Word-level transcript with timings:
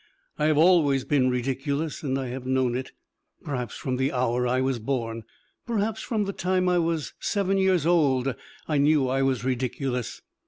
I 0.39 0.45
have 0.45 0.57
always 0.57 1.05
been 1.05 1.29
ridiculous, 1.29 2.01
and 2.01 2.17
I 2.17 2.29
have 2.29 2.43
known 2.43 2.75
it, 2.75 2.91
perhaps, 3.43 3.75
from 3.77 3.97
the 3.97 4.11
hour 4.11 4.47
I 4.47 4.59
was 4.59 4.79
born. 4.79 5.25
Perhaps 5.67 6.01
from 6.01 6.23
the 6.23 6.33
time 6.33 6.67
I 6.67 6.79
was 6.79 7.13
seven 7.19 7.59
years 7.59 7.85
old 7.85 8.33
I 8.67 8.79
knew 8.79 9.07
I 9.09 9.21
was 9.21 9.43
ridiculous. 9.45 10.23